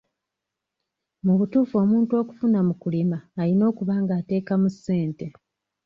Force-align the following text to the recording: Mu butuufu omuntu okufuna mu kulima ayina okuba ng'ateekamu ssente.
Mu 1.25 1.33
butuufu 1.39 1.73
omuntu 1.83 2.11
okufuna 2.21 2.59
mu 2.67 2.73
kulima 2.81 3.17
ayina 3.41 3.63
okuba 3.71 3.93
ng'ateekamu 4.03 4.67
ssente. 4.75 5.25